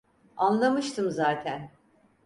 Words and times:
Anlamıştım 0.37 1.11
zaten. 1.11 1.71